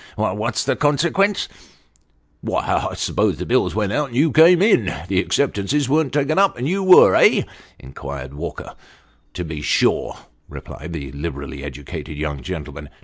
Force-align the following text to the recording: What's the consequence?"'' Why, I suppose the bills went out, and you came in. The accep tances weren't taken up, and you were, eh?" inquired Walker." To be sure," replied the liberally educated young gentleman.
What's 0.15 0.63
the 0.63 0.75
consequence?"'' 0.75 1.47
Why, 2.41 2.87
I 2.89 2.95
suppose 2.95 3.37
the 3.37 3.45
bills 3.45 3.75
went 3.75 3.93
out, 3.93 4.07
and 4.07 4.17
you 4.17 4.31
came 4.31 4.59
in. 4.63 4.85
The 5.07 5.23
accep 5.23 5.53
tances 5.53 5.87
weren't 5.87 6.11
taken 6.11 6.39
up, 6.39 6.57
and 6.57 6.67
you 6.67 6.81
were, 6.81 7.13
eh?" 7.15 7.43
inquired 7.87 8.33
Walker." 8.33 8.73
To 9.35 9.45
be 9.45 9.61
sure," 9.61 10.17
replied 10.49 10.93
the 10.93 11.11
liberally 11.11 11.63
educated 11.63 12.17
young 12.17 12.41
gentleman. 12.41 12.89